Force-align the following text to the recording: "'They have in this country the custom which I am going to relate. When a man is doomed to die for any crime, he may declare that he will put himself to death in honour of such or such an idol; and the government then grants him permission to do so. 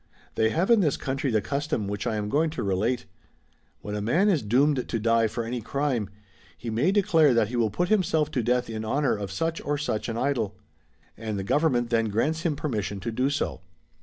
"'They 0.33 0.49
have 0.49 0.71
in 0.71 0.79
this 0.79 0.97
country 0.97 1.29
the 1.29 1.41
custom 1.43 1.87
which 1.87 2.07
I 2.07 2.15
am 2.15 2.27
going 2.27 2.49
to 2.57 2.63
relate. 2.63 3.05
When 3.81 3.93
a 3.93 4.01
man 4.01 4.29
is 4.29 4.41
doomed 4.41 4.87
to 4.89 4.97
die 4.99 5.27
for 5.27 5.43
any 5.43 5.61
crime, 5.61 6.09
he 6.57 6.71
may 6.71 6.91
declare 6.91 7.35
that 7.35 7.49
he 7.49 7.55
will 7.55 7.69
put 7.69 7.89
himself 7.89 8.31
to 8.31 8.41
death 8.41 8.67
in 8.67 8.83
honour 8.83 9.15
of 9.15 9.31
such 9.31 9.61
or 9.61 9.77
such 9.77 10.09
an 10.09 10.17
idol; 10.17 10.57
and 11.15 11.37
the 11.37 11.43
government 11.43 11.91
then 11.91 12.05
grants 12.05 12.41
him 12.41 12.55
permission 12.55 12.99
to 12.99 13.11
do 13.11 13.29
so. 13.29 13.61